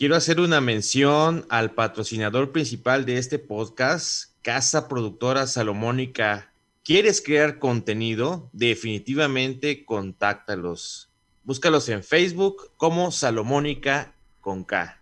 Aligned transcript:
Quiero 0.00 0.16
hacer 0.16 0.40
una 0.40 0.62
mención 0.62 1.44
al 1.50 1.74
patrocinador 1.74 2.52
principal 2.52 3.04
de 3.04 3.18
este 3.18 3.38
podcast, 3.38 4.32
Casa 4.40 4.88
Productora 4.88 5.46
Salomónica. 5.46 6.54
¿Quieres 6.82 7.20
crear 7.20 7.58
contenido? 7.58 8.48
Definitivamente 8.54 9.84
contáctalos. 9.84 11.10
Búscalos 11.44 11.90
en 11.90 12.02
Facebook 12.02 12.72
como 12.78 13.10
Salomónica 13.12 14.14
con 14.40 14.64
K. 14.64 14.99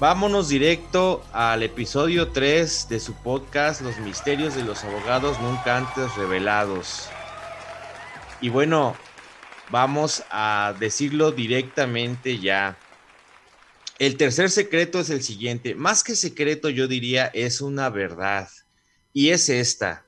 Vámonos 0.00 0.48
directo 0.48 1.22
al 1.30 1.62
episodio 1.62 2.28
3 2.28 2.88
de 2.88 2.98
su 2.98 3.12
podcast 3.12 3.82
Los 3.82 3.98
misterios 3.98 4.54
de 4.54 4.64
los 4.64 4.82
abogados 4.82 5.38
nunca 5.42 5.76
antes 5.76 6.16
revelados. 6.16 7.10
Y 8.40 8.48
bueno, 8.48 8.96
vamos 9.68 10.24
a 10.30 10.74
decirlo 10.80 11.32
directamente 11.32 12.38
ya. 12.38 12.78
El 13.98 14.16
tercer 14.16 14.48
secreto 14.48 15.00
es 15.00 15.10
el 15.10 15.22
siguiente. 15.22 15.74
Más 15.74 16.02
que 16.02 16.16
secreto, 16.16 16.70
yo 16.70 16.88
diría 16.88 17.26
es 17.34 17.60
una 17.60 17.90
verdad. 17.90 18.48
Y 19.12 19.28
es 19.28 19.50
esta. 19.50 20.06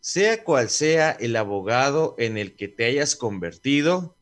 Sea 0.00 0.42
cual 0.42 0.68
sea 0.68 1.12
el 1.12 1.36
abogado 1.36 2.16
en 2.18 2.38
el 2.38 2.56
que 2.56 2.66
te 2.66 2.86
hayas 2.86 3.14
convertido, 3.14 4.16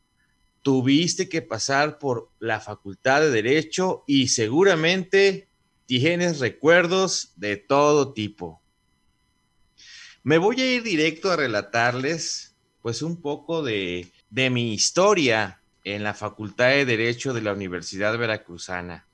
tuviste 0.61 1.29
que 1.29 1.41
pasar 1.41 1.97
por 1.97 2.29
la 2.39 2.59
facultad 2.59 3.21
de 3.21 3.31
derecho 3.31 4.03
y 4.07 4.27
seguramente 4.27 5.47
tienes 5.85 6.39
recuerdos 6.39 7.33
de 7.35 7.57
todo 7.57 8.13
tipo. 8.13 8.61
Me 10.23 10.37
voy 10.37 10.61
a 10.61 10.71
ir 10.71 10.83
directo 10.83 11.31
a 11.31 11.35
relatarles 11.35 12.55
pues 12.81 13.01
un 13.01 13.21
poco 13.21 13.63
de, 13.63 14.11
de 14.29 14.49
mi 14.49 14.73
historia 14.73 15.61
en 15.83 16.03
la 16.03 16.13
Facultad 16.13 16.69
de 16.69 16.85
Derecho 16.85 17.33
de 17.33 17.41
la 17.41 17.53
Universidad 17.53 18.17
Veracruzana. 18.17 19.07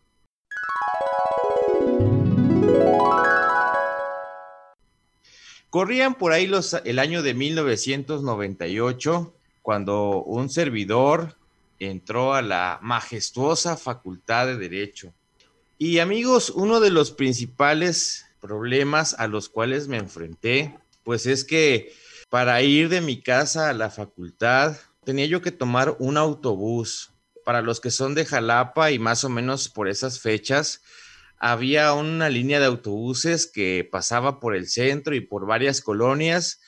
Corrían 5.69 6.15
por 6.15 6.31
ahí 6.31 6.47
los, 6.47 6.73
el 6.85 6.99
año 6.99 7.23
de 7.23 7.33
1998 7.33 9.33
cuando 9.61 10.23
un 10.23 10.49
servidor 10.49 11.36
entró 11.79 12.33
a 12.33 12.41
la 12.41 12.79
majestuosa 12.81 13.77
Facultad 13.77 14.47
de 14.47 14.57
Derecho. 14.57 15.13
Y 15.77 15.99
amigos, 15.99 16.49
uno 16.49 16.79
de 16.79 16.89
los 16.89 17.11
principales 17.11 18.25
problemas 18.39 19.15
a 19.19 19.27
los 19.27 19.49
cuales 19.49 19.87
me 19.87 19.97
enfrenté, 19.97 20.77
pues 21.03 21.25
es 21.25 21.43
que 21.43 21.93
para 22.29 22.61
ir 22.61 22.89
de 22.89 23.01
mi 23.01 23.21
casa 23.21 23.69
a 23.69 23.73
la 23.73 23.89
facultad 23.89 24.75
tenía 25.05 25.25
yo 25.25 25.41
que 25.41 25.51
tomar 25.51 25.95
un 25.99 26.17
autobús. 26.17 27.11
Para 27.45 27.61
los 27.61 27.79
que 27.79 27.91
son 27.91 28.13
de 28.13 28.25
Jalapa 28.25 28.91
y 28.91 28.99
más 28.99 29.23
o 29.23 29.29
menos 29.29 29.69
por 29.69 29.87
esas 29.87 30.19
fechas, 30.19 30.81
había 31.37 31.93
una 31.93 32.29
línea 32.29 32.59
de 32.59 32.65
autobuses 32.65 33.47
que 33.47 33.87
pasaba 33.89 34.39
por 34.39 34.55
el 34.55 34.67
centro 34.67 35.15
y 35.15 35.21
por 35.21 35.45
varias 35.45 35.81
colonias 35.81 36.59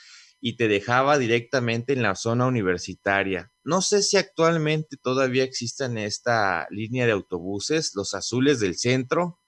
y 0.42 0.56
te 0.56 0.68
dejaba 0.68 1.18
directamente 1.18 1.94
en 1.94 2.02
la 2.02 2.16
zona 2.16 2.48
universitaria. 2.48 3.52
No 3.64 3.82
sé 3.82 4.02
si 4.02 4.18
actualmente 4.18 4.98
todavía 4.98 5.44
existen 5.44 5.98
esta 5.98 6.68
línea 6.70 7.06
de 7.06 7.12
autobuses, 7.12 7.92
los 7.95 8.14
azules 8.14 8.60
del 8.60 8.76
centro, 8.78 9.40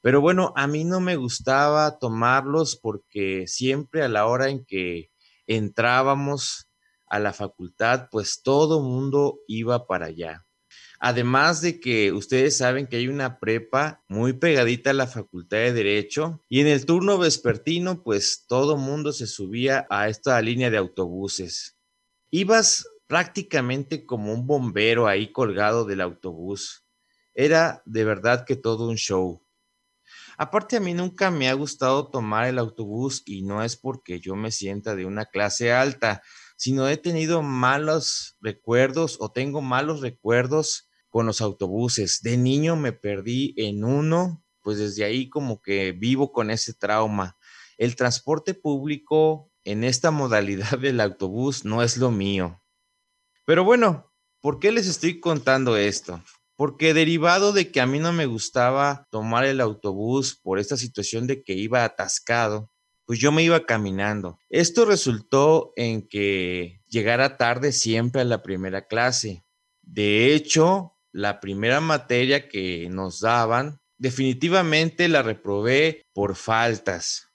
pero 0.00 0.20
bueno, 0.20 0.52
a 0.56 0.66
mí 0.66 0.84
no 0.84 1.00
me 1.00 1.16
gustaba 1.16 1.98
tomarlos 1.98 2.76
porque 2.76 3.46
siempre 3.46 4.02
a 4.02 4.08
la 4.08 4.26
hora 4.26 4.48
en 4.48 4.64
que 4.64 5.10
entrábamos 5.46 6.68
a 7.06 7.18
la 7.20 7.32
facultad, 7.32 8.08
pues 8.10 8.42
todo 8.42 8.80
mundo 8.80 9.38
iba 9.46 9.86
para 9.86 10.06
allá. 10.06 10.44
Además 11.04 11.60
de 11.60 11.80
que 11.80 12.12
ustedes 12.12 12.56
saben 12.56 12.86
que 12.86 12.94
hay 12.94 13.08
una 13.08 13.40
prepa 13.40 14.04
muy 14.06 14.34
pegadita 14.34 14.90
a 14.90 14.94
la 14.94 15.08
Facultad 15.08 15.56
de 15.56 15.72
Derecho 15.72 16.40
y 16.48 16.60
en 16.60 16.68
el 16.68 16.86
turno 16.86 17.18
vespertino 17.18 18.04
pues 18.04 18.44
todo 18.46 18.76
mundo 18.76 19.12
se 19.12 19.26
subía 19.26 19.84
a 19.90 20.08
esta 20.08 20.40
línea 20.40 20.70
de 20.70 20.76
autobuses. 20.76 21.76
Ibas 22.30 22.86
prácticamente 23.08 24.06
como 24.06 24.32
un 24.32 24.46
bombero 24.46 25.08
ahí 25.08 25.32
colgado 25.32 25.84
del 25.84 26.02
autobús. 26.02 26.84
Era 27.34 27.82
de 27.84 28.04
verdad 28.04 28.44
que 28.46 28.54
todo 28.54 28.88
un 28.88 28.96
show. 28.96 29.44
Aparte 30.38 30.76
a 30.76 30.80
mí 30.80 30.94
nunca 30.94 31.32
me 31.32 31.48
ha 31.48 31.54
gustado 31.54 32.10
tomar 32.10 32.46
el 32.46 32.60
autobús 32.60 33.24
y 33.26 33.42
no 33.42 33.64
es 33.64 33.76
porque 33.76 34.20
yo 34.20 34.36
me 34.36 34.52
sienta 34.52 34.94
de 34.94 35.04
una 35.04 35.24
clase 35.24 35.72
alta, 35.72 36.22
sino 36.56 36.88
he 36.88 36.96
tenido 36.96 37.42
malos 37.42 38.36
recuerdos 38.40 39.16
o 39.18 39.32
tengo 39.32 39.62
malos 39.62 40.00
recuerdos 40.00 40.90
con 41.12 41.26
los 41.26 41.42
autobuses. 41.42 42.22
De 42.22 42.38
niño 42.38 42.74
me 42.74 42.92
perdí 42.92 43.52
en 43.58 43.84
uno, 43.84 44.42
pues 44.62 44.78
desde 44.78 45.04
ahí 45.04 45.28
como 45.28 45.60
que 45.60 45.92
vivo 45.92 46.32
con 46.32 46.50
ese 46.50 46.72
trauma. 46.72 47.36
El 47.76 47.96
transporte 47.96 48.54
público 48.54 49.52
en 49.62 49.84
esta 49.84 50.10
modalidad 50.22 50.78
del 50.78 51.00
autobús 51.00 51.66
no 51.66 51.82
es 51.82 51.98
lo 51.98 52.10
mío. 52.10 52.62
Pero 53.44 53.62
bueno, 53.62 54.10
¿por 54.40 54.58
qué 54.58 54.72
les 54.72 54.86
estoy 54.86 55.20
contando 55.20 55.76
esto? 55.76 56.24
Porque 56.56 56.94
derivado 56.94 57.52
de 57.52 57.70
que 57.70 57.82
a 57.82 57.86
mí 57.86 57.98
no 57.98 58.14
me 58.14 58.24
gustaba 58.24 59.06
tomar 59.10 59.44
el 59.44 59.60
autobús 59.60 60.34
por 60.34 60.58
esta 60.58 60.78
situación 60.78 61.26
de 61.26 61.42
que 61.42 61.52
iba 61.52 61.84
atascado, 61.84 62.72
pues 63.04 63.18
yo 63.18 63.32
me 63.32 63.42
iba 63.42 63.66
caminando. 63.66 64.38
Esto 64.48 64.86
resultó 64.86 65.74
en 65.76 66.08
que 66.08 66.80
llegara 66.86 67.36
tarde 67.36 67.72
siempre 67.72 68.22
a 68.22 68.24
la 68.24 68.42
primera 68.42 68.86
clase. 68.86 69.44
De 69.82 70.34
hecho, 70.34 70.92
la 71.12 71.40
primera 71.40 71.80
materia 71.80 72.48
que 72.48 72.88
nos 72.90 73.20
daban, 73.20 73.80
definitivamente 73.98 75.08
la 75.08 75.22
reprobé 75.22 76.06
por 76.12 76.34
faltas. 76.34 77.28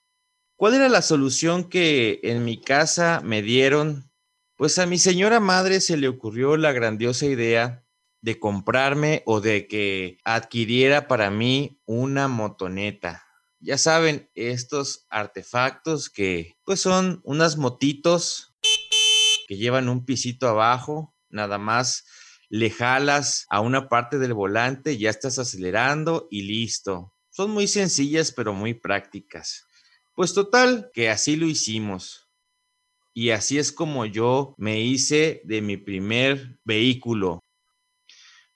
¿Cuál 0.56 0.74
era 0.74 0.88
la 0.88 1.02
solución 1.02 1.68
que 1.68 2.20
en 2.24 2.44
mi 2.44 2.60
casa 2.60 3.20
me 3.24 3.42
dieron? 3.42 4.10
Pues 4.56 4.78
a 4.78 4.86
mi 4.86 4.98
señora 4.98 5.38
madre 5.38 5.80
se 5.80 5.96
le 5.96 6.08
ocurrió 6.08 6.56
la 6.56 6.72
grandiosa 6.72 7.26
idea 7.26 7.84
de 8.20 8.40
comprarme 8.40 9.22
o 9.24 9.40
de 9.40 9.68
que 9.68 10.18
adquiriera 10.24 11.06
para 11.06 11.30
mí 11.30 11.80
una 11.86 12.26
motoneta. 12.26 13.24
Ya 13.60 13.78
saben, 13.78 14.30
estos 14.34 15.06
artefactos 15.08 16.10
que 16.10 16.56
pues 16.64 16.80
son 16.80 17.20
unas 17.24 17.56
motitos 17.56 18.54
que 19.46 19.56
llevan 19.56 19.88
un 19.88 20.04
pisito 20.04 20.48
abajo, 20.48 21.16
nada 21.28 21.58
más 21.58 22.04
le 22.48 22.70
jalas 22.70 23.46
a 23.50 23.60
una 23.60 23.88
parte 23.88 24.18
del 24.18 24.34
volante, 24.34 24.96
ya 24.98 25.10
estás 25.10 25.38
acelerando 25.38 26.28
y 26.30 26.42
listo. 26.42 27.14
Son 27.30 27.50
muy 27.50 27.68
sencillas 27.68 28.32
pero 28.32 28.54
muy 28.54 28.74
prácticas. 28.74 29.66
Pues 30.14 30.34
total, 30.34 30.90
que 30.92 31.10
así 31.10 31.36
lo 31.36 31.46
hicimos. 31.46 32.28
Y 33.14 33.30
así 33.30 33.58
es 33.58 33.72
como 33.72 34.06
yo 34.06 34.54
me 34.58 34.80
hice 34.80 35.42
de 35.44 35.60
mi 35.60 35.76
primer 35.76 36.58
vehículo. 36.64 37.40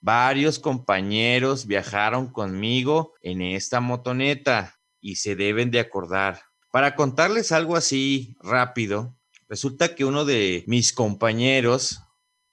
Varios 0.01 0.59
compañeros 0.59 1.67
viajaron 1.67 2.33
conmigo 2.33 3.15
en 3.21 3.43
esta 3.43 3.81
motoneta 3.81 4.81
y 5.01 5.17
se 5.17 5.37
deben 5.37 5.71
de 5.71 5.81
acordar. 5.81 6.43
Para 6.73 6.97
contarles 6.97 7.53
algo 7.53 7.77
así 7.77 8.37
rápido, 8.41 9.17
resulta 9.49 9.95
que 9.95 10.05
uno 10.05 10.25
de 10.25 10.65
mis 10.67 10.93
compañeros 10.93 12.01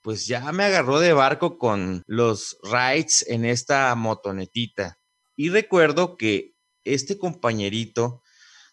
pues 0.09 0.25
ya 0.25 0.51
me 0.51 0.63
agarró 0.63 0.99
de 0.99 1.13
barco 1.13 1.59
con 1.59 2.01
los 2.07 2.57
rides 2.63 3.23
en 3.27 3.45
esta 3.45 3.93
motonetita. 3.93 4.97
Y 5.35 5.49
recuerdo 5.49 6.17
que 6.17 6.55
este 6.83 7.19
compañerito, 7.19 8.23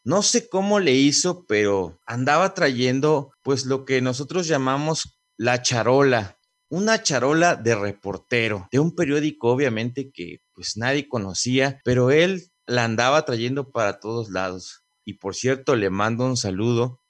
no 0.02 0.22
sé 0.22 0.48
cómo 0.48 0.80
le 0.80 0.92
hizo, 0.92 1.44
pero 1.44 2.00
andaba 2.06 2.54
trayendo 2.54 3.32
pues 3.42 3.66
lo 3.66 3.84
que 3.84 4.00
nosotros 4.00 4.48
llamamos 4.48 5.20
la 5.36 5.60
charola, 5.60 6.38
una 6.70 7.02
charola 7.02 7.54
de 7.54 7.74
reportero, 7.74 8.66
de 8.72 8.78
un 8.78 8.94
periódico 8.94 9.50
obviamente 9.50 10.10
que 10.10 10.38
pues 10.54 10.78
nadie 10.78 11.06
conocía, 11.06 11.82
pero 11.84 12.10
él 12.10 12.50
la 12.64 12.84
andaba 12.84 13.26
trayendo 13.26 13.72
para 13.72 14.00
todos 14.00 14.30
lados. 14.30 14.86
Y 15.04 15.18
por 15.18 15.34
cierto, 15.34 15.76
le 15.76 15.90
mando 15.90 16.24
un 16.24 16.38
saludo. 16.38 17.02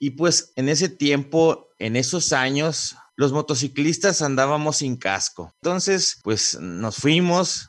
Y 0.00 0.12
pues 0.12 0.52
en 0.56 0.68
ese 0.68 0.88
tiempo, 0.88 1.68
en 1.78 1.94
esos 1.94 2.32
años, 2.32 2.96
los 3.20 3.32
motociclistas 3.32 4.22
andábamos 4.22 4.78
sin 4.78 4.96
casco. 4.96 5.52
Entonces, 5.60 6.20
pues 6.22 6.58
nos 6.58 6.96
fuimos. 6.96 7.68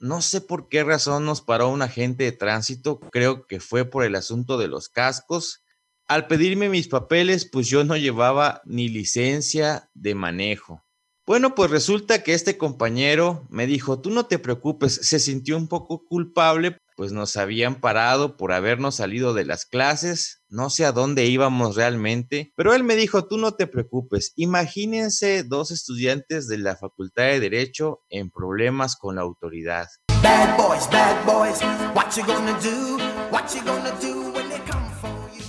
No 0.00 0.22
sé 0.22 0.40
por 0.40 0.68
qué 0.68 0.82
razón 0.82 1.24
nos 1.24 1.40
paró 1.40 1.68
un 1.68 1.82
agente 1.82 2.24
de 2.24 2.32
tránsito, 2.32 2.98
creo 2.98 3.46
que 3.46 3.60
fue 3.60 3.84
por 3.84 4.04
el 4.04 4.16
asunto 4.16 4.58
de 4.58 4.66
los 4.66 4.88
cascos. 4.88 5.62
Al 6.08 6.26
pedirme 6.26 6.68
mis 6.68 6.88
papeles, 6.88 7.48
pues 7.48 7.68
yo 7.68 7.84
no 7.84 7.96
llevaba 7.96 8.60
ni 8.64 8.88
licencia 8.88 9.88
de 9.94 10.16
manejo. 10.16 10.84
Bueno, 11.24 11.54
pues 11.54 11.70
resulta 11.70 12.24
que 12.24 12.34
este 12.34 12.58
compañero 12.58 13.46
me 13.50 13.68
dijo, 13.68 14.00
tú 14.00 14.10
no 14.10 14.26
te 14.26 14.40
preocupes, 14.40 14.94
se 14.94 15.20
sintió 15.20 15.56
un 15.56 15.68
poco 15.68 16.04
culpable 16.04 16.76
pues 16.98 17.12
nos 17.12 17.36
habían 17.36 17.80
parado 17.80 18.36
por 18.36 18.52
habernos 18.52 18.96
salido 18.96 19.32
de 19.32 19.44
las 19.44 19.66
clases, 19.66 20.37
no 20.50 20.70
sé 20.70 20.84
a 20.84 20.92
dónde 20.92 21.26
íbamos 21.26 21.76
realmente, 21.76 22.52
pero 22.56 22.74
él 22.74 22.84
me 22.84 22.96
dijo, 22.96 23.26
tú 23.26 23.38
no 23.38 23.52
te 23.52 23.66
preocupes, 23.66 24.32
imagínense 24.36 25.42
dos 25.42 25.70
estudiantes 25.70 26.48
de 26.48 26.58
la 26.58 26.76
Facultad 26.76 27.24
de 27.24 27.40
Derecho 27.40 28.00
en 28.08 28.30
problemas 28.30 28.96
con 28.96 29.16
la 29.16 29.22
autoridad. 29.22 29.88
Bad 30.22 30.56
boys, 30.56 30.88
bad 30.90 31.24
boys, 31.24 31.60
what 31.94 32.10
you 32.16 32.24
gonna 32.24 32.58
do? 32.60 32.96
What 33.30 33.54
you 33.54 33.62
gonna 33.64 33.92
do 34.00 34.32
when 34.32 34.48
they 34.48 34.60
come 34.60 34.90
for 35.00 35.10
you? 35.36 35.44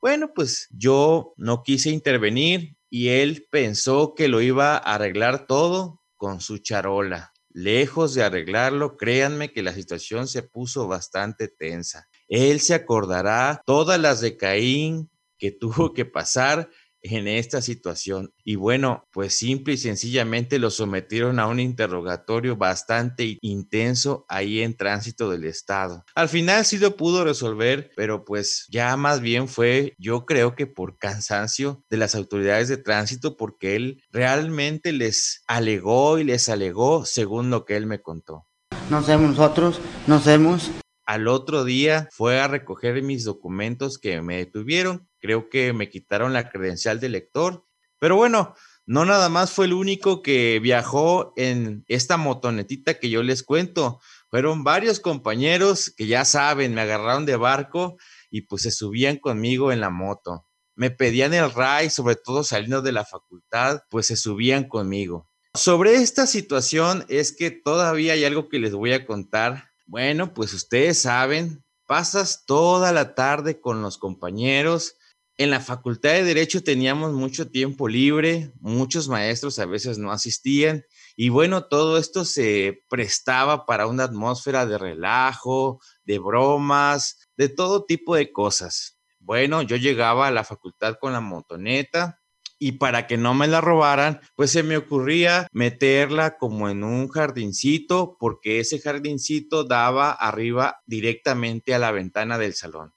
Bueno, 0.00 0.32
pues 0.34 0.68
yo 0.70 1.34
no 1.36 1.62
quise 1.62 1.90
intervenir 1.90 2.76
y 2.90 3.08
él 3.08 3.46
pensó 3.50 4.14
que 4.14 4.28
lo 4.28 4.40
iba 4.40 4.74
a 4.74 4.94
arreglar 4.94 5.46
todo 5.46 6.02
con 6.16 6.40
su 6.40 6.58
charola. 6.58 7.32
Lejos 7.48 8.14
de 8.14 8.22
arreglarlo, 8.22 8.96
créanme 8.96 9.52
que 9.52 9.62
la 9.62 9.72
situación 9.72 10.26
se 10.26 10.42
puso 10.42 10.88
bastante 10.88 11.48
tensa. 11.48 12.08
Él 12.32 12.60
se 12.60 12.72
acordará 12.72 13.60
todas 13.66 14.00
las 14.00 14.22
de 14.22 14.38
Caín 14.38 15.10
que 15.36 15.50
tuvo 15.50 15.92
que 15.92 16.06
pasar 16.06 16.70
en 17.02 17.28
esta 17.28 17.60
situación. 17.60 18.32
Y 18.42 18.54
bueno, 18.54 19.06
pues 19.12 19.34
simple 19.34 19.74
y 19.74 19.76
sencillamente 19.76 20.58
lo 20.58 20.70
sometieron 20.70 21.38
a 21.38 21.46
un 21.46 21.60
interrogatorio 21.60 22.56
bastante 22.56 23.36
intenso 23.42 24.24
ahí 24.30 24.62
en 24.62 24.78
tránsito 24.78 25.28
del 25.28 25.44
estado. 25.44 26.06
Al 26.14 26.30
final 26.30 26.64
sí 26.64 26.78
lo 26.78 26.96
pudo 26.96 27.22
resolver, 27.22 27.90
pero 27.96 28.24
pues 28.24 28.66
ya 28.70 28.96
más 28.96 29.20
bien 29.20 29.46
fue, 29.46 29.94
yo 29.98 30.24
creo 30.24 30.54
que 30.54 30.66
por 30.66 30.96
cansancio 30.96 31.84
de 31.90 31.98
las 31.98 32.14
autoridades 32.14 32.68
de 32.68 32.78
tránsito, 32.78 33.36
porque 33.36 33.76
él 33.76 34.02
realmente 34.10 34.92
les 34.92 35.42
alegó 35.46 36.18
y 36.18 36.24
les 36.24 36.48
alegó 36.48 37.04
según 37.04 37.50
lo 37.50 37.66
que 37.66 37.76
él 37.76 37.84
me 37.84 38.00
contó. 38.00 38.46
No 38.88 39.02
somos 39.02 39.36
nosotros, 39.36 39.80
no 40.06 40.18
somos 40.18 40.70
al 41.04 41.28
otro 41.28 41.64
día 41.64 42.08
fue 42.12 42.40
a 42.40 42.48
recoger 42.48 43.02
mis 43.02 43.24
documentos 43.24 43.98
que 43.98 44.20
me 44.22 44.38
detuvieron. 44.38 45.08
Creo 45.18 45.48
que 45.48 45.72
me 45.72 45.88
quitaron 45.88 46.32
la 46.32 46.50
credencial 46.50 47.00
de 47.00 47.08
lector. 47.08 47.64
Pero 47.98 48.16
bueno, 48.16 48.54
no 48.84 49.04
nada 49.04 49.28
más 49.28 49.52
fue 49.52 49.66
el 49.66 49.74
único 49.74 50.22
que 50.22 50.58
viajó 50.60 51.32
en 51.36 51.84
esta 51.86 52.16
motonetita 52.16 52.98
que 52.98 53.10
yo 53.10 53.22
les 53.22 53.42
cuento. 53.42 54.00
Fueron 54.28 54.64
varios 54.64 54.98
compañeros 54.98 55.92
que 55.96 56.06
ya 56.06 56.24
saben, 56.24 56.74
me 56.74 56.80
agarraron 56.80 57.26
de 57.26 57.36
barco 57.36 57.96
y 58.30 58.42
pues 58.42 58.62
se 58.62 58.70
subían 58.70 59.18
conmigo 59.18 59.70
en 59.72 59.80
la 59.80 59.90
moto. 59.90 60.46
Me 60.74 60.90
pedían 60.90 61.34
el 61.34 61.52
RAI, 61.52 61.90
sobre 61.90 62.16
todo 62.16 62.42
saliendo 62.42 62.82
de 62.82 62.92
la 62.92 63.04
facultad, 63.04 63.82
pues 63.90 64.06
se 64.06 64.16
subían 64.16 64.64
conmigo. 64.68 65.30
Sobre 65.54 65.96
esta 65.96 66.26
situación 66.26 67.04
es 67.08 67.36
que 67.36 67.50
todavía 67.50 68.14
hay 68.14 68.24
algo 68.24 68.48
que 68.48 68.58
les 68.58 68.72
voy 68.72 68.94
a 68.94 69.04
contar 69.04 69.71
bueno, 69.86 70.34
pues 70.34 70.52
ustedes 70.52 70.98
saben, 71.00 71.64
pasas 71.86 72.44
toda 72.46 72.92
la 72.92 73.14
tarde 73.14 73.60
con 73.60 73.82
los 73.82 73.98
compañeros. 73.98 74.96
En 75.36 75.50
la 75.50 75.60
Facultad 75.60 76.10
de 76.10 76.24
Derecho 76.24 76.62
teníamos 76.62 77.12
mucho 77.12 77.50
tiempo 77.50 77.88
libre, 77.88 78.52
muchos 78.60 79.08
maestros 79.08 79.58
a 79.58 79.66
veces 79.66 79.98
no 79.98 80.12
asistían 80.12 80.84
y 81.16 81.28
bueno, 81.28 81.66
todo 81.66 81.98
esto 81.98 82.24
se 82.24 82.84
prestaba 82.88 83.66
para 83.66 83.86
una 83.86 84.04
atmósfera 84.04 84.66
de 84.66 84.78
relajo, 84.78 85.80
de 86.04 86.18
bromas, 86.18 87.28
de 87.36 87.48
todo 87.48 87.84
tipo 87.84 88.14
de 88.14 88.32
cosas. 88.32 88.98
Bueno, 89.18 89.62
yo 89.62 89.76
llegaba 89.76 90.28
a 90.28 90.30
la 90.30 90.44
facultad 90.44 90.96
con 91.00 91.12
la 91.12 91.20
motoneta, 91.20 92.21
y 92.64 92.70
para 92.70 93.08
que 93.08 93.16
no 93.16 93.34
me 93.34 93.48
la 93.48 93.60
robaran, 93.60 94.20
pues 94.36 94.52
se 94.52 94.62
me 94.62 94.76
ocurría 94.76 95.48
meterla 95.50 96.36
como 96.38 96.68
en 96.68 96.84
un 96.84 97.08
jardincito 97.08 98.16
porque 98.20 98.60
ese 98.60 98.78
jardincito 98.78 99.64
daba 99.64 100.12
arriba 100.12 100.80
directamente 100.86 101.74
a 101.74 101.80
la 101.80 101.90
ventana 101.90 102.38
del 102.38 102.54
salón. 102.54 102.94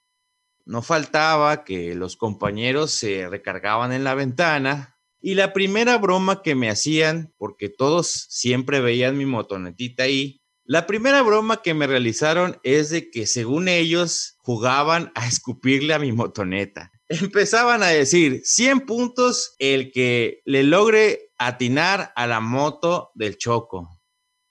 No 0.66 0.84
faltaba 0.84 1.64
que 1.64 1.96
los 1.96 2.16
compañeros 2.16 2.92
se 2.92 3.28
recargaban 3.28 3.92
en 3.92 4.04
la 4.04 4.14
ventana 4.14 5.00
y 5.20 5.34
la 5.34 5.52
primera 5.52 5.98
broma 5.98 6.44
que 6.44 6.54
me 6.54 6.70
hacían, 6.70 7.34
porque 7.36 7.68
todos 7.68 8.28
siempre 8.30 8.82
veían 8.82 9.18
mi 9.18 9.26
motonetita 9.26 10.04
ahí, 10.04 10.44
la 10.64 10.86
primera 10.86 11.24
broma 11.24 11.64
que 11.64 11.74
me 11.74 11.88
realizaron 11.88 12.60
es 12.62 12.92
de 12.92 13.10
que 13.10 13.26
según 13.26 13.68
ellos 13.68 14.36
jugaban 14.38 15.12
a 15.16 15.28
escupirle 15.28 15.96
a 15.96 16.00
mi 16.00 16.12
motoneta 16.12 16.92
empezaban 17.10 17.84
a 17.84 17.88
decir 17.88 18.42
100 18.44 18.82
puntos 18.82 19.56
el 19.60 19.92
que 19.92 20.42
le 20.46 20.64
logre 20.64 21.32
atinar 21.38 22.12
a 22.16 22.28
la 22.28 22.40
moto 22.40 23.12
del 23.16 23.38
Choco. 23.38 24.02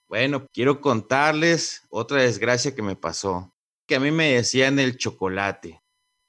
Bueno, 0.09 0.47
quiero 0.53 0.81
contarles 0.81 1.83
otra 1.91 2.23
desgracia 2.23 2.75
que 2.75 2.83
me 2.83 2.97
pasó, 2.97 3.55
que 3.87 3.97
a 3.97 4.01
mí 4.01 4.11
me 4.11 4.35
decían 4.35 4.79
el 4.79 4.97
chocolate. 4.97 5.81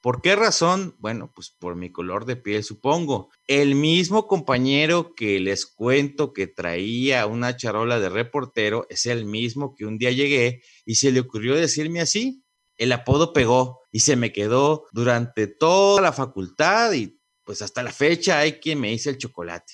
¿Por 0.01 0.21
qué 0.21 0.35
razón? 0.35 0.95
Bueno, 0.99 1.31
pues 1.33 1.49
por 1.49 1.75
mi 1.75 1.91
color 1.91 2.25
de 2.25 2.35
piel, 2.35 2.63
supongo. 2.63 3.31
El 3.47 3.73
mismo 3.73 4.27
compañero 4.27 5.15
que 5.15 5.39
les 5.39 5.65
cuento 5.65 6.31
que 6.31 6.45
traía 6.45 7.25
una 7.25 7.57
charola 7.57 7.99
de 7.99 8.09
reportero 8.09 8.85
es 8.89 9.07
el 9.07 9.25
mismo 9.25 9.73
que 9.73 9.85
un 9.85 9.97
día 9.97 10.11
llegué 10.11 10.61
y 10.85 10.95
se 10.95 11.11
le 11.11 11.21
ocurrió 11.21 11.55
decirme 11.55 12.01
así 12.01 12.44
el 12.77 12.91
apodo 12.91 13.33
pegó 13.33 13.81
y 13.91 14.01
se 14.01 14.15
me 14.15 14.31
quedó 14.33 14.87
durante 14.91 15.47
toda 15.47 16.01
la 16.01 16.11
facultad 16.11 16.91
y 16.93 17.19
pues 17.43 17.61
hasta 17.61 17.83
la 17.83 17.91
fecha 17.91 18.39
hay 18.39 18.59
quien 18.59 18.79
me 18.79 18.89
dice 18.89 19.09
el 19.09 19.17
chocolate. 19.17 19.73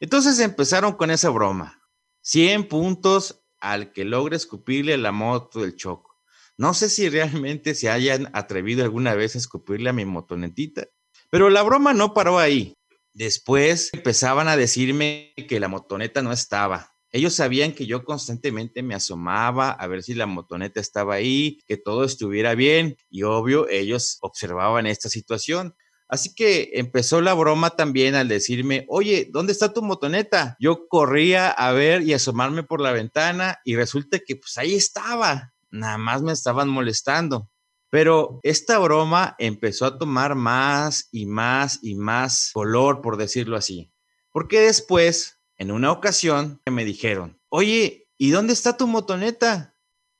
Entonces 0.00 0.38
empezaron 0.40 0.94
con 0.94 1.10
esa 1.10 1.30
broma. 1.30 1.82
100 2.22 2.68
puntos 2.68 3.44
al 3.60 3.92
que 3.92 4.04
logre 4.04 4.36
escupirle 4.36 4.96
la 4.98 5.12
moto 5.12 5.60
del 5.60 5.76
choco. 5.76 6.22
No 6.58 6.74
sé 6.74 6.88
si 6.88 7.08
realmente 7.08 7.74
se 7.74 7.90
hayan 7.90 8.30
atrevido 8.32 8.84
alguna 8.84 9.14
vez 9.14 9.34
a 9.34 9.38
escupirle 9.38 9.90
a 9.90 9.92
mi 9.92 10.04
motonetita, 10.04 10.88
pero 11.30 11.50
la 11.50 11.62
broma 11.62 11.92
no 11.92 12.14
paró 12.14 12.38
ahí. 12.38 12.74
Después 13.12 13.90
empezaban 13.94 14.48
a 14.48 14.56
decirme 14.56 15.32
que 15.48 15.60
la 15.60 15.68
motoneta 15.68 16.22
no 16.22 16.32
estaba, 16.32 16.95
ellos 17.12 17.34
sabían 17.34 17.72
que 17.72 17.86
yo 17.86 18.04
constantemente 18.04 18.82
me 18.82 18.94
asomaba 18.94 19.70
a 19.70 19.86
ver 19.86 20.02
si 20.02 20.14
la 20.14 20.26
motoneta 20.26 20.80
estaba 20.80 21.14
ahí, 21.14 21.60
que 21.66 21.76
todo 21.76 22.04
estuviera 22.04 22.54
bien 22.54 22.96
y 23.08 23.22
obvio 23.22 23.68
ellos 23.68 24.18
observaban 24.20 24.86
esta 24.86 25.08
situación. 25.08 25.74
Así 26.08 26.34
que 26.34 26.70
empezó 26.74 27.20
la 27.20 27.34
broma 27.34 27.70
también 27.70 28.14
al 28.14 28.28
decirme, 28.28 28.86
oye, 28.88 29.28
¿dónde 29.32 29.52
está 29.52 29.72
tu 29.72 29.82
motoneta? 29.82 30.56
Yo 30.60 30.86
corría 30.88 31.50
a 31.50 31.72
ver 31.72 32.02
y 32.02 32.12
asomarme 32.12 32.62
por 32.62 32.80
la 32.80 32.92
ventana 32.92 33.58
y 33.64 33.74
resulta 33.74 34.20
que 34.20 34.36
pues 34.36 34.56
ahí 34.58 34.74
estaba, 34.74 35.54
nada 35.70 35.98
más 35.98 36.22
me 36.22 36.32
estaban 36.32 36.68
molestando. 36.68 37.50
Pero 37.90 38.40
esta 38.42 38.78
broma 38.78 39.36
empezó 39.38 39.86
a 39.86 39.98
tomar 39.98 40.34
más 40.34 41.08
y 41.12 41.26
más 41.26 41.78
y 41.82 41.94
más 41.94 42.50
color, 42.52 43.00
por 43.00 43.16
decirlo 43.16 43.56
así. 43.56 43.92
Porque 44.32 44.60
después 44.60 45.35
en 45.58 45.70
una 45.70 45.90
ocasión 45.90 46.60
me 46.70 46.84
dijeron, 46.84 47.40
oye, 47.48 48.08
¿y 48.18 48.30
dónde 48.30 48.52
está 48.52 48.76
tu 48.76 48.86
motoneta? 48.86 49.76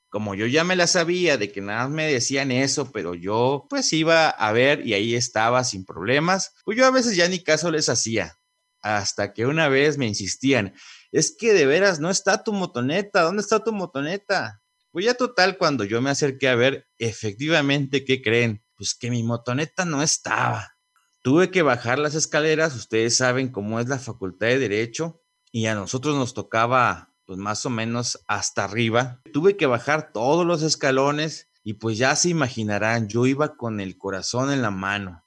Como 0.08 0.34
yo 0.34 0.46
ya 0.46 0.64
me 0.64 0.76
la 0.76 0.86
sabía 0.86 1.36
de 1.36 1.52
que 1.52 1.60
nada 1.60 1.88
me 1.88 2.10
decían 2.10 2.50
eso, 2.50 2.90
pero 2.92 3.14
yo 3.14 3.66
pues 3.68 3.92
iba 3.92 4.30
a 4.30 4.52
ver 4.52 4.86
y 4.86 4.94
ahí 4.94 5.14
estaba 5.14 5.62
sin 5.64 5.84
problemas, 5.84 6.54
pues 6.64 6.78
yo 6.78 6.86
a 6.86 6.90
veces 6.90 7.16
ya 7.16 7.28
ni 7.28 7.42
caso 7.42 7.70
les 7.70 7.88
hacía. 7.88 8.38
Hasta 8.80 9.32
que 9.32 9.46
una 9.46 9.68
vez 9.68 9.98
me 9.98 10.06
insistían, 10.06 10.74
es 11.12 11.36
que 11.36 11.52
de 11.52 11.66
veras 11.66 12.00
no 12.00 12.08
está 12.08 12.44
tu 12.44 12.52
motoneta, 12.52 13.22
¿dónde 13.22 13.42
está 13.42 13.62
tu 13.62 13.72
motoneta? 13.72 14.62
Pues 14.90 15.04
ya 15.04 15.14
total, 15.14 15.58
cuando 15.58 15.84
yo 15.84 16.00
me 16.00 16.10
acerqué 16.10 16.48
a 16.48 16.54
ver, 16.54 16.88
efectivamente, 16.96 18.04
¿qué 18.04 18.22
creen? 18.22 18.64
Pues 18.76 18.94
que 18.94 19.10
mi 19.10 19.22
motoneta 19.22 19.84
no 19.84 20.02
estaba. 20.02 20.76
Tuve 21.20 21.50
que 21.50 21.62
bajar 21.62 21.98
las 21.98 22.14
escaleras, 22.14 22.74
ustedes 22.76 23.16
saben 23.16 23.50
cómo 23.50 23.80
es 23.80 23.88
la 23.88 23.98
facultad 23.98 24.46
de 24.46 24.58
derecho, 24.58 25.25
y 25.56 25.68
a 25.68 25.74
nosotros 25.74 26.14
nos 26.16 26.34
tocaba 26.34 27.14
pues 27.24 27.38
más 27.38 27.64
o 27.64 27.70
menos 27.70 28.22
hasta 28.28 28.64
arriba. 28.64 29.22
Tuve 29.32 29.56
que 29.56 29.64
bajar 29.64 30.12
todos 30.12 30.44
los 30.44 30.60
escalones 30.60 31.48
y 31.64 31.72
pues 31.72 31.96
ya 31.96 32.14
se 32.14 32.28
imaginarán, 32.28 33.08
yo 33.08 33.24
iba 33.24 33.56
con 33.56 33.80
el 33.80 33.96
corazón 33.96 34.52
en 34.52 34.60
la 34.60 34.70
mano. 34.70 35.24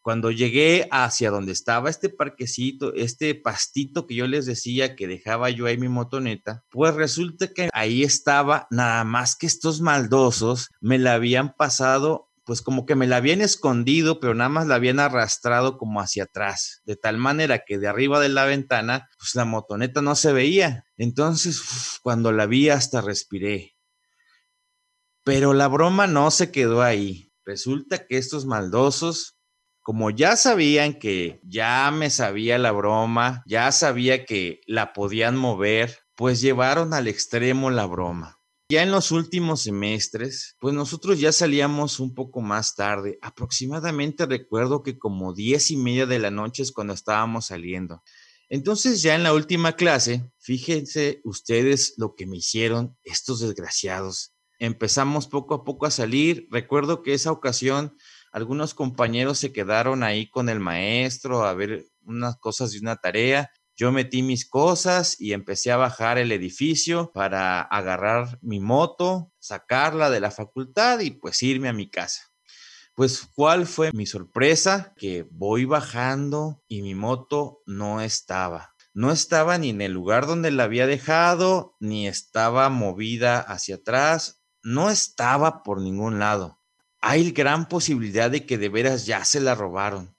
Cuando 0.00 0.32
llegué 0.32 0.88
hacia 0.90 1.30
donde 1.30 1.52
estaba 1.52 1.88
este 1.88 2.08
parquecito, 2.08 2.92
este 2.94 3.36
pastito 3.36 4.08
que 4.08 4.16
yo 4.16 4.26
les 4.26 4.44
decía 4.44 4.96
que 4.96 5.06
dejaba 5.06 5.50
yo 5.50 5.66
ahí 5.66 5.78
mi 5.78 5.88
motoneta, 5.88 6.64
pues 6.68 6.92
resulta 6.96 7.52
que 7.54 7.70
ahí 7.72 8.02
estaba 8.02 8.66
nada 8.72 9.04
más 9.04 9.36
que 9.36 9.46
estos 9.46 9.80
maldosos 9.80 10.70
me 10.80 10.98
la 10.98 11.14
habían 11.14 11.54
pasado 11.54 12.29
pues 12.50 12.62
como 12.62 12.84
que 12.84 12.96
me 12.96 13.06
la 13.06 13.18
habían 13.18 13.42
escondido, 13.42 14.18
pero 14.18 14.34
nada 14.34 14.50
más 14.50 14.66
la 14.66 14.74
habían 14.74 14.98
arrastrado 14.98 15.78
como 15.78 16.00
hacia 16.00 16.24
atrás, 16.24 16.82
de 16.84 16.96
tal 16.96 17.16
manera 17.16 17.60
que 17.64 17.78
de 17.78 17.86
arriba 17.86 18.18
de 18.18 18.28
la 18.28 18.44
ventana, 18.44 19.08
pues 19.20 19.36
la 19.36 19.44
motoneta 19.44 20.02
no 20.02 20.16
se 20.16 20.32
veía. 20.32 20.84
Entonces, 20.96 21.62
cuando 22.02 22.32
la 22.32 22.46
vi 22.46 22.68
hasta 22.68 23.02
respiré. 23.02 23.76
Pero 25.22 25.54
la 25.54 25.68
broma 25.68 26.08
no 26.08 26.32
se 26.32 26.50
quedó 26.50 26.82
ahí. 26.82 27.32
Resulta 27.44 28.04
que 28.04 28.18
estos 28.18 28.46
maldosos, 28.46 29.38
como 29.80 30.10
ya 30.10 30.34
sabían 30.34 30.94
que 30.94 31.40
ya 31.44 31.88
me 31.92 32.10
sabía 32.10 32.58
la 32.58 32.72
broma, 32.72 33.44
ya 33.46 33.70
sabía 33.70 34.24
que 34.24 34.60
la 34.66 34.92
podían 34.92 35.36
mover, 35.36 36.00
pues 36.16 36.40
llevaron 36.40 36.94
al 36.94 37.06
extremo 37.06 37.70
la 37.70 37.86
broma. 37.86 38.39
Ya 38.70 38.84
en 38.84 38.92
los 38.92 39.10
últimos 39.10 39.62
semestres, 39.62 40.54
pues 40.60 40.72
nosotros 40.72 41.18
ya 41.18 41.32
salíamos 41.32 41.98
un 41.98 42.14
poco 42.14 42.40
más 42.40 42.76
tarde. 42.76 43.18
Aproximadamente 43.20 44.26
recuerdo 44.26 44.84
que 44.84 44.96
como 44.96 45.34
diez 45.34 45.72
y 45.72 45.76
media 45.76 46.06
de 46.06 46.20
la 46.20 46.30
noche 46.30 46.62
es 46.62 46.70
cuando 46.70 46.92
estábamos 46.92 47.46
saliendo. 47.46 48.04
Entonces 48.48 49.02
ya 49.02 49.16
en 49.16 49.24
la 49.24 49.34
última 49.34 49.72
clase, 49.72 50.30
fíjense 50.38 51.20
ustedes 51.24 51.94
lo 51.96 52.14
que 52.14 52.26
me 52.26 52.36
hicieron 52.36 52.96
estos 53.02 53.40
desgraciados. 53.40 54.34
Empezamos 54.60 55.26
poco 55.26 55.54
a 55.54 55.64
poco 55.64 55.86
a 55.86 55.90
salir. 55.90 56.46
Recuerdo 56.48 57.02
que 57.02 57.14
esa 57.14 57.32
ocasión 57.32 57.96
algunos 58.30 58.74
compañeros 58.74 59.40
se 59.40 59.52
quedaron 59.52 60.04
ahí 60.04 60.30
con 60.30 60.48
el 60.48 60.60
maestro 60.60 61.44
a 61.44 61.54
ver 61.54 61.88
unas 62.02 62.36
cosas 62.36 62.70
de 62.70 62.78
una 62.78 62.94
tarea 62.94 63.50
yo 63.80 63.92
metí 63.92 64.22
mis 64.22 64.46
cosas 64.46 65.18
y 65.18 65.32
empecé 65.32 65.72
a 65.72 65.78
bajar 65.78 66.18
el 66.18 66.32
edificio 66.32 67.12
para 67.14 67.62
agarrar 67.62 68.38
mi 68.42 68.60
moto, 68.60 69.32
sacarla 69.38 70.10
de 70.10 70.20
la 70.20 70.30
facultad 70.30 71.00
y 71.00 71.12
pues 71.12 71.42
irme 71.42 71.70
a 71.70 71.72
mi 71.72 71.88
casa. 71.88 72.24
Pues 72.94 73.26
cuál 73.34 73.64
fue 73.64 73.90
mi 73.94 74.04
sorpresa 74.04 74.92
que 74.98 75.26
voy 75.30 75.64
bajando 75.64 76.62
y 76.68 76.82
mi 76.82 76.94
moto 76.94 77.62
no 77.64 78.02
estaba. 78.02 78.74
No 78.92 79.12
estaba 79.12 79.56
ni 79.56 79.70
en 79.70 79.80
el 79.80 79.92
lugar 79.92 80.26
donde 80.26 80.50
la 80.50 80.64
había 80.64 80.86
dejado, 80.86 81.78
ni 81.80 82.06
estaba 82.06 82.68
movida 82.68 83.40
hacia 83.40 83.76
atrás, 83.76 84.42
no 84.62 84.90
estaba 84.90 85.62
por 85.62 85.80
ningún 85.80 86.18
lado. 86.18 86.60
Hay 87.00 87.30
gran 87.30 87.66
posibilidad 87.66 88.30
de 88.30 88.44
que 88.44 88.58
de 88.58 88.68
veras 88.68 89.06
ya 89.06 89.24
se 89.24 89.40
la 89.40 89.54
robaron. 89.54 90.14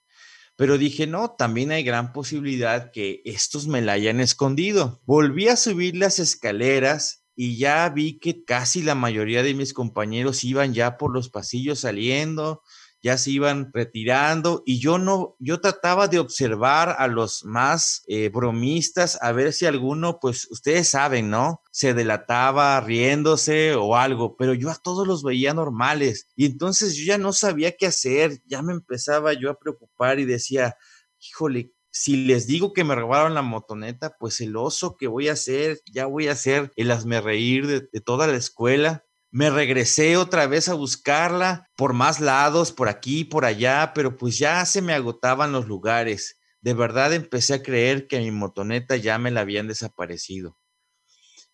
Pero 0.62 0.78
dije, 0.78 1.08
no, 1.08 1.32
también 1.32 1.72
hay 1.72 1.82
gran 1.82 2.14
posibilidad 2.14 2.92
que 2.92 3.24
estos 3.26 3.66
me 3.66 3.82
la 3.82 3.94
hayan 3.94 4.20
escondido. 4.20 5.02
Volví 5.08 5.48
a 5.48 5.56
subir 5.56 5.96
las 5.96 6.20
escaleras 6.20 7.26
y 7.36 7.58
ya 7.58 7.90
vi 7.90 8.20
que 8.20 8.44
casi 8.44 8.84
la 8.84 8.94
mayoría 8.94 9.42
de 9.42 9.56
mis 9.56 9.74
compañeros 9.74 10.44
iban 10.44 10.76
ya 10.76 11.00
por 11.00 11.16
los 11.16 11.32
pasillos 11.32 11.80
saliendo, 11.80 12.62
ya 13.02 13.18
se 13.18 13.32
iban 13.32 13.72
retirando 13.74 14.64
y 14.66 14.80
yo 14.80 14.98
no, 14.98 15.36
yo 15.40 15.60
trataba 15.60 16.08
de 16.08 16.20
observar 16.20 16.96
a 17.00 17.08
los 17.08 17.44
más 17.46 18.04
eh, 18.08 18.30
bromistas 18.30 19.18
a 19.22 19.32
ver 19.32 19.54
si 19.54 19.66
alguno, 19.66 20.20
pues 20.20 20.48
ustedes 20.52 20.90
saben, 20.90 21.30
¿no? 21.30 21.62
Se 21.72 21.94
delataba 21.94 22.80
riéndose 22.82 23.76
o 23.76 23.96
algo, 23.96 24.36
pero 24.38 24.54
yo 24.54 24.70
a 24.70 24.76
todos 24.76 25.08
los 25.08 25.24
veía 25.24 25.54
normales 25.54 26.28
y 26.36 26.46
entonces 26.46 26.96
yo 26.96 27.06
ya 27.06 27.18
no 27.18 27.34
sabía 27.34 27.76
qué 27.76 27.88
hacer, 27.88 28.42
ya 28.46 28.62
me 28.62 28.74
empezaba 28.74 29.34
yo 29.34 29.50
a 29.50 29.58
preocupar 29.60 30.20
y 30.20 30.26
decía, 30.26 30.76
híjole, 31.20 31.74
si 31.92 32.26
les 32.26 32.48
digo 32.48 32.72
que 32.72 32.84
me 32.84 32.96
robaron 32.96 33.34
la 33.34 33.42
motoneta, 33.42 34.16
pues 34.18 34.40
el 34.42 34.56
oso 34.56 34.96
que 34.96 35.08
voy 35.08 35.28
a 35.28 35.34
hacer, 35.34 35.80
ya 35.92 36.06
voy 36.06 36.28
a 36.28 36.34
hacer 36.34 36.72
el 36.78 36.90
hazme 36.92 37.20
reír 37.20 37.68
de 37.68 38.02
toda 38.02 38.28
la 38.28 38.38
escuela. 38.38 39.06
Me 39.34 39.50
regresé 39.50 40.18
otra 40.18 40.46
vez 40.46 40.68
a 40.68 40.74
buscarla 40.74 41.70
por 41.78 41.94
más 41.94 42.20
lados, 42.20 42.74
por 42.74 42.90
aquí, 42.90 43.24
por 43.24 43.46
allá, 43.46 43.94
pero 43.96 44.18
pues 44.18 44.38
ya 44.38 44.66
se 44.66 44.82
me 44.82 44.94
agotaban 44.94 45.54
los 45.54 45.68
lugares. 45.68 46.38
De 46.60 46.74
verdad 46.74 47.14
empecé 47.14 47.54
a 47.54 47.64
creer 47.64 48.08
que 48.08 48.20
mi 48.20 48.30
motoneta 48.30 48.98
ya 48.98 49.18
me 49.18 49.32
la 49.32 49.42
habían 49.42 49.70
desaparecido. 49.70 50.58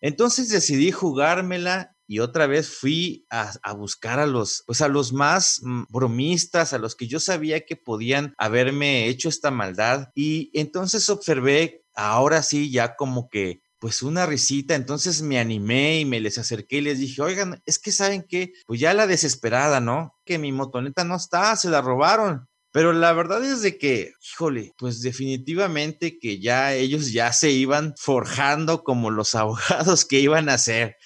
Entonces 0.02 0.50
decidí 0.50 0.92
jugármela 0.92 1.96
y 2.08 2.20
otra 2.20 2.48
vez 2.48 2.70
fui 2.70 3.26
a, 3.30 3.74
buscar 3.74 4.20
a 4.20 4.26
los, 4.26 4.64
pues 4.66 4.82
a 4.82 4.88
los 4.88 5.14
más 5.14 5.60
mm, 5.62 5.84
bromistas, 5.90 6.74
a 6.74 6.80
los 6.80 6.96
que 6.96 7.08
yo 7.08 7.20
sabía 7.20 7.66
que 7.66 7.76
podían 7.76 8.34
haberme 8.38 9.08
hecho 9.08 9.30
esta 9.30 9.52
maldad. 9.52 10.10
Y 10.16 10.50
entonces 10.54 11.10
observé, 11.10 11.84
ahora 11.94 12.42
sí, 12.42 12.72
ya 12.72 12.96
como 12.96 13.30
que 13.30 13.62
pues 13.80 14.02
una 14.02 14.26
risita, 14.26 14.76
entonces 14.76 15.22
me 15.22 15.40
animé 15.40 16.00
y 16.00 16.06
me 16.06 16.20
les 16.20 16.38
acerqué 16.38 16.78
y 16.78 16.82
les 16.82 17.00
dije, 17.00 17.22
oigan, 17.22 17.62
es 17.66 17.80
que 17.80 17.92
saben 17.92 18.24
que, 18.24 18.54
pues 18.66 18.80
ya 18.80 18.94
la 18.94 19.08
desesperada, 19.08 19.80
¿no? 19.80 20.16
Que 20.26 20.40
mi 20.40 20.52
motoneta 20.52 21.04
no 21.04 21.16
está, 21.16 21.56
se 21.56 21.70
la 21.70 21.82
robaron. 21.82 22.48
Pero 22.72 22.94
la 22.94 23.14
verdad 23.14 23.44
es 23.44 23.62
de 23.62 23.78
que, 23.78 24.14
híjole, 24.22 24.74
pues 24.78 25.02
definitivamente 25.02 26.20
que 26.20 26.40
ya 26.40 26.74
ellos 26.74 27.12
ya 27.12 27.34
se 27.34 27.52
iban 27.52 27.96
forjando 27.98 28.84
como 28.84 29.10
los 29.10 29.36
abogados 29.36 30.06
que 30.06 30.20
iban 30.20 30.50
a 30.50 30.58
ser. 30.58 30.98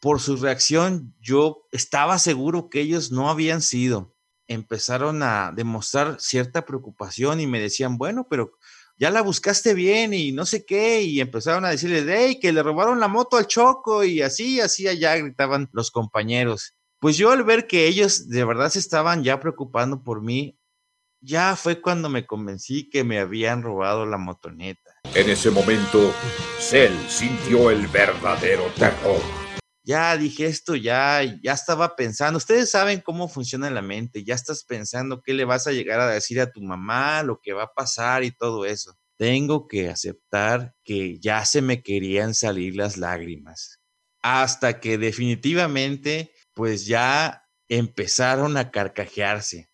Por 0.00 0.20
su 0.20 0.36
reacción, 0.36 1.14
yo 1.20 1.66
estaba 1.72 2.18
seguro 2.18 2.68
que 2.70 2.80
ellos 2.80 3.10
no 3.10 3.28
habían 3.28 3.62
sido. 3.62 4.14
Empezaron 4.46 5.22
a 5.22 5.52
demostrar 5.54 6.20
cierta 6.20 6.64
preocupación 6.64 7.40
y 7.40 7.46
me 7.46 7.60
decían, 7.60 7.98
bueno, 7.98 8.26
pero 8.30 8.52
ya 8.98 9.10
la 9.10 9.22
buscaste 9.22 9.74
bien 9.74 10.12
y 10.12 10.32
no 10.32 10.44
sé 10.44 10.64
qué, 10.66 11.02
y 11.02 11.20
empezaron 11.20 11.64
a 11.64 11.70
decirle, 11.70 12.04
hey, 12.08 12.38
que 12.40 12.52
le 12.52 12.62
robaron 12.62 13.00
la 13.00 13.08
moto 13.08 13.36
al 13.36 13.46
Choco 13.46 14.04
y 14.04 14.22
así, 14.22 14.60
así 14.60 14.88
allá 14.88 15.16
gritaban 15.16 15.68
los 15.72 15.90
compañeros. 15.90 16.74
Pues 17.00 17.16
yo 17.16 17.30
al 17.30 17.44
ver 17.44 17.66
que 17.68 17.86
ellos 17.86 18.28
de 18.28 18.44
verdad 18.44 18.70
se 18.70 18.80
estaban 18.80 19.22
ya 19.22 19.38
preocupando 19.38 20.02
por 20.02 20.20
mí, 20.20 20.58
ya 21.20 21.56
fue 21.56 21.80
cuando 21.80 22.08
me 22.08 22.26
convencí 22.26 22.90
que 22.90 23.04
me 23.04 23.18
habían 23.18 23.62
robado 23.62 24.04
la 24.04 24.18
motoneta. 24.18 24.92
En 25.14 25.30
ese 25.30 25.50
momento, 25.50 26.12
Cell 26.58 26.94
sintió 27.08 27.70
el 27.70 27.86
verdadero 27.88 28.64
terror 28.76 29.47
ya 29.88 30.18
dije 30.18 30.44
esto, 30.44 30.76
ya, 30.76 31.22
ya 31.42 31.54
estaba 31.54 31.96
pensando, 31.96 32.36
ustedes 32.36 32.70
saben 32.70 33.00
cómo 33.00 33.26
funciona 33.26 33.70
la 33.70 33.80
mente, 33.80 34.22
ya 34.22 34.34
estás 34.34 34.62
pensando 34.62 35.22
qué 35.22 35.32
le 35.32 35.46
vas 35.46 35.66
a 35.66 35.72
llegar 35.72 35.98
a 35.98 36.10
decir 36.10 36.42
a 36.42 36.52
tu 36.52 36.60
mamá, 36.60 37.22
lo 37.22 37.40
que 37.40 37.54
va 37.54 37.62
a 37.62 37.72
pasar 37.72 38.22
y 38.22 38.30
todo 38.30 38.66
eso. 38.66 38.98
Tengo 39.16 39.66
que 39.66 39.88
aceptar 39.88 40.74
que 40.84 41.18
ya 41.20 41.42
se 41.46 41.62
me 41.62 41.82
querían 41.82 42.34
salir 42.34 42.76
las 42.76 42.98
lágrimas, 42.98 43.80
hasta 44.22 44.78
que 44.78 44.98
definitivamente, 44.98 46.34
pues 46.52 46.84
ya 46.84 47.46
empezaron 47.68 48.58
a 48.58 48.70
carcajearse. 48.70 49.67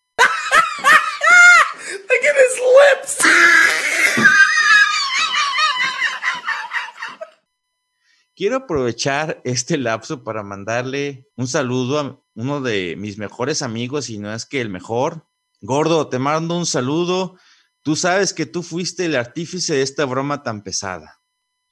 Quiero 8.37 8.57
aprovechar 8.57 9.41
este 9.45 9.79
lapso 9.79 10.25
para 10.25 10.43
mandarle 10.43 11.31
un 11.37 11.47
saludo 11.47 12.00
a 12.00 12.21
uno 12.35 12.61
de 12.61 12.97
mis 12.97 13.17
mejores 13.17 13.62
amigos, 13.62 14.11
y 14.11 14.19
no 14.19 14.35
es 14.35 14.45
que 14.45 14.61
el 14.61 14.71
mejor. 14.71 15.29
Gordo, 15.61 16.09
te 16.09 16.19
mando 16.19 16.59
un 16.59 16.67
saludo. 16.67 17.37
Tú 17.83 17.95
sabes 17.95 18.35
que 18.35 18.45
tú 18.45 18.64
fuiste 18.64 19.05
el 19.05 19.14
artífice 19.14 19.75
de 19.75 19.83
esta 19.83 20.05
broma 20.05 20.43
tan 20.43 20.64
pesada. 20.64 21.23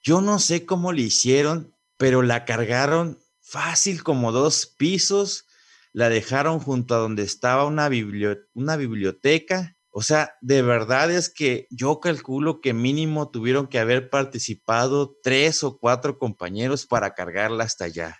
Yo 0.01 0.21
no 0.21 0.39
sé 0.39 0.65
cómo 0.65 0.93
le 0.93 1.03
hicieron, 1.03 1.75
pero 1.97 2.23
la 2.23 2.45
cargaron 2.45 3.19
fácil 3.41 4.05
como 4.05 4.31
dos 4.31 4.67
pisos, 4.67 5.47
la 5.93 6.09
dejaron 6.11 6.61
junto 6.61 6.95
a 6.95 6.99
donde 6.99 7.25
estaba 7.25 7.67
una, 7.67 7.91
una 8.55 8.77
biblioteca 8.77 9.77
o 9.93 10.03
sea, 10.03 10.35
de 10.41 10.63
verdad 10.63 11.11
es 11.11 11.29
que 11.29 11.67
yo 11.71 12.01
calculo 12.01 12.63
que 12.63 12.73
mínimo 12.73 13.31
tuvieron 13.31 13.67
que 13.67 13.79
haber 13.79 14.09
participado 14.09 15.17
tres 15.23 15.63
o 15.63 15.79
cuatro 15.79 16.19
compañeros 16.19 16.87
para 16.87 17.15
cargarla 17.15 17.65
hasta 17.65 17.85
allá. 17.85 18.19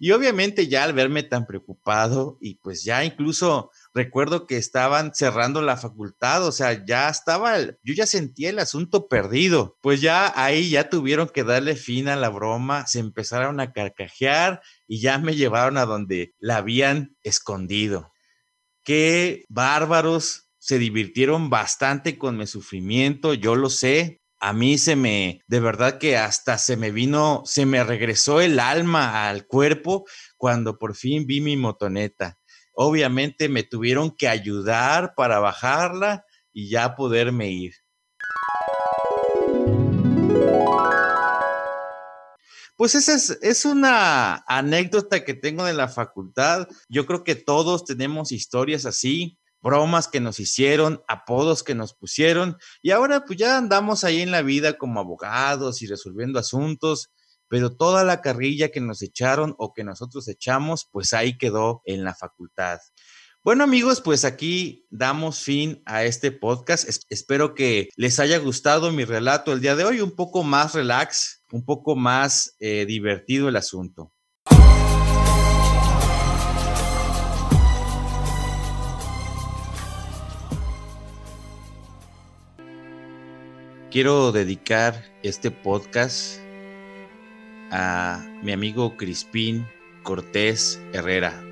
Y 0.00 0.12
obviamente 0.12 0.68
ya 0.68 0.84
al 0.84 0.92
verme 0.92 1.22
tan 1.22 1.46
preocupado 1.46 2.38
y 2.40 2.54
pues 2.56 2.84
ya 2.84 3.04
incluso 3.04 3.70
recuerdo 3.92 4.46
que 4.46 4.56
estaban 4.56 5.14
cerrando 5.14 5.62
la 5.62 5.76
facultad, 5.76 6.46
o 6.46 6.52
sea, 6.52 6.84
ya 6.86 7.08
estaba, 7.08 7.58
yo 7.58 7.94
ya 7.94 8.06
sentía 8.06 8.50
el 8.50 8.58
asunto 8.58 9.08
perdido. 9.08 9.76
Pues 9.82 10.00
ya 10.00 10.32
ahí 10.34 10.70
ya 10.70 10.88
tuvieron 10.88 11.28
que 11.28 11.44
darle 11.44 11.76
fin 11.76 12.08
a 12.08 12.16
la 12.16 12.30
broma, 12.30 12.86
se 12.86 13.00
empezaron 13.00 13.60
a 13.60 13.72
carcajear 13.72 14.62
y 14.86 15.00
ya 15.00 15.18
me 15.18 15.34
llevaron 15.34 15.76
a 15.76 15.86
donde 15.86 16.34
la 16.38 16.58
habían 16.58 17.16
escondido. 17.22 18.12
Qué 18.84 19.44
bárbaros 19.48 20.41
se 20.62 20.78
divirtieron 20.78 21.50
bastante 21.50 22.16
con 22.18 22.36
mi 22.36 22.46
sufrimiento, 22.46 23.34
yo 23.34 23.56
lo 23.56 23.68
sé. 23.68 24.22
A 24.38 24.52
mí 24.52 24.78
se 24.78 24.94
me, 24.94 25.40
de 25.48 25.58
verdad 25.58 25.98
que 25.98 26.16
hasta 26.16 26.56
se 26.56 26.76
me 26.76 26.92
vino, 26.92 27.42
se 27.44 27.66
me 27.66 27.82
regresó 27.82 28.40
el 28.40 28.60
alma 28.60 29.28
al 29.28 29.48
cuerpo 29.48 30.04
cuando 30.36 30.78
por 30.78 30.94
fin 30.94 31.26
vi 31.26 31.40
mi 31.40 31.56
motoneta. 31.56 32.38
Obviamente 32.74 33.48
me 33.48 33.64
tuvieron 33.64 34.12
que 34.12 34.28
ayudar 34.28 35.14
para 35.16 35.40
bajarla 35.40 36.24
y 36.52 36.68
ya 36.70 36.94
poderme 36.94 37.50
ir. 37.50 37.74
Pues 42.76 42.94
esa 42.94 43.14
es, 43.14 43.36
es, 43.42 43.64
una 43.64 44.44
anécdota 44.46 45.24
que 45.24 45.34
tengo 45.34 45.64
de 45.64 45.74
la 45.74 45.88
facultad. 45.88 46.68
Yo 46.88 47.04
creo 47.06 47.24
que 47.24 47.34
todos 47.34 47.84
tenemos 47.84 48.30
historias 48.30 48.86
así 48.86 49.40
bromas 49.62 50.08
que 50.08 50.20
nos 50.20 50.40
hicieron, 50.40 51.02
apodos 51.08 51.62
que 51.62 51.74
nos 51.74 51.94
pusieron, 51.94 52.58
y 52.82 52.90
ahora 52.90 53.24
pues 53.24 53.38
ya 53.38 53.56
andamos 53.56 54.04
ahí 54.04 54.20
en 54.20 54.30
la 54.30 54.42
vida 54.42 54.76
como 54.76 55.00
abogados 55.00 55.80
y 55.82 55.86
resolviendo 55.86 56.38
asuntos, 56.38 57.10
pero 57.48 57.76
toda 57.76 58.02
la 58.04 58.20
carrilla 58.20 58.70
que 58.70 58.80
nos 58.80 59.02
echaron 59.02 59.54
o 59.58 59.72
que 59.72 59.84
nosotros 59.84 60.26
echamos, 60.28 60.88
pues 60.90 61.12
ahí 61.12 61.36
quedó 61.36 61.82
en 61.84 62.02
la 62.02 62.14
facultad. 62.14 62.78
Bueno 63.44 63.64
amigos, 63.64 64.00
pues 64.00 64.24
aquí 64.24 64.86
damos 64.88 65.40
fin 65.40 65.82
a 65.84 66.04
este 66.04 66.30
podcast. 66.30 66.88
espero 67.10 67.54
que 67.54 67.88
les 67.96 68.20
haya 68.20 68.38
gustado 68.38 68.92
mi 68.92 69.04
relato 69.04 69.52
el 69.52 69.60
día 69.60 69.74
de 69.74 69.84
hoy, 69.84 70.00
un 70.00 70.12
poco 70.12 70.44
más 70.44 70.74
relax, 70.74 71.42
un 71.50 71.64
poco 71.64 71.96
más 71.96 72.54
eh, 72.60 72.86
divertido 72.86 73.48
el 73.48 73.56
asunto. 73.56 74.11
Quiero 83.92 84.32
dedicar 84.32 85.04
este 85.22 85.50
podcast 85.50 86.40
a 87.70 88.24
mi 88.42 88.52
amigo 88.52 88.96
Crispín 88.96 89.66
Cortés 90.02 90.80
Herrera. 90.94 91.44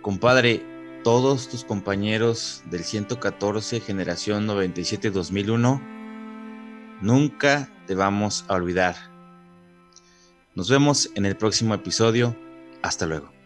Compadre, 0.00 0.60
todos 1.04 1.48
tus 1.48 1.62
compañeros 1.64 2.64
del 2.72 2.82
114 2.82 3.78
generación 3.78 4.48
97-2001, 4.48 5.80
nunca 7.02 7.72
te 7.86 7.94
vamos 7.94 8.44
a 8.48 8.54
olvidar. 8.54 8.96
Nos 10.56 10.68
vemos 10.68 11.08
en 11.14 11.24
el 11.24 11.36
próximo 11.36 11.72
episodio. 11.72 12.36
Hasta 12.82 13.06
luego. 13.06 13.41